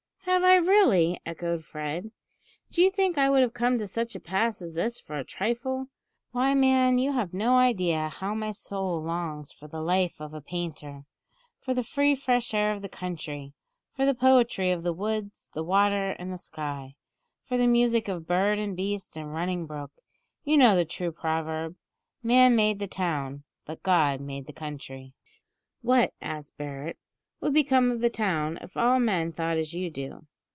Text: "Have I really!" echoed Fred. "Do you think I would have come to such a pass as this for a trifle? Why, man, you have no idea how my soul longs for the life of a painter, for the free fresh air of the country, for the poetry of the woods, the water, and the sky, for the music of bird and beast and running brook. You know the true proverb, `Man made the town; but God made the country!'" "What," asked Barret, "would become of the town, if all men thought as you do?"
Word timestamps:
"Have 0.25 0.43
I 0.45 0.55
really!" 0.55 1.19
echoed 1.25 1.65
Fred. 1.65 2.09
"Do 2.71 2.81
you 2.81 2.89
think 2.89 3.17
I 3.17 3.29
would 3.29 3.41
have 3.41 3.53
come 3.53 3.77
to 3.77 3.85
such 3.87 4.15
a 4.15 4.19
pass 4.19 4.61
as 4.61 4.73
this 4.75 4.97
for 4.99 5.17
a 5.17 5.25
trifle? 5.25 5.89
Why, 6.31 6.53
man, 6.53 6.99
you 6.99 7.11
have 7.11 7.33
no 7.33 7.57
idea 7.57 8.07
how 8.07 8.33
my 8.33 8.51
soul 8.51 9.03
longs 9.03 9.51
for 9.51 9.67
the 9.67 9.81
life 9.81 10.21
of 10.21 10.33
a 10.33 10.39
painter, 10.39 11.03
for 11.59 11.73
the 11.73 11.83
free 11.83 12.15
fresh 12.15 12.53
air 12.53 12.73
of 12.73 12.81
the 12.81 12.87
country, 12.89 13.53
for 13.93 14.05
the 14.05 14.13
poetry 14.15 14.71
of 14.71 14.83
the 14.83 14.93
woods, 14.93 15.49
the 15.53 15.63
water, 15.63 16.11
and 16.11 16.31
the 16.31 16.37
sky, 16.37 16.95
for 17.43 17.57
the 17.57 17.67
music 17.67 18.07
of 18.07 18.25
bird 18.27 18.57
and 18.57 18.77
beast 18.77 19.17
and 19.17 19.33
running 19.33 19.65
brook. 19.65 19.91
You 20.45 20.55
know 20.57 20.75
the 20.77 20.85
true 20.85 21.11
proverb, 21.11 21.75
`Man 22.23 22.53
made 22.55 22.79
the 22.79 22.87
town; 22.87 23.43
but 23.65 23.83
God 23.83 24.21
made 24.21 24.47
the 24.47 24.53
country!'" 24.53 25.13
"What," 25.81 26.13
asked 26.21 26.57
Barret, 26.57 26.97
"would 27.41 27.55
become 27.55 27.89
of 27.89 28.01
the 28.01 28.09
town, 28.11 28.55
if 28.61 28.77
all 28.77 28.99
men 28.99 29.31
thought 29.31 29.57
as 29.57 29.73
you 29.73 29.89
do?" 29.89 30.27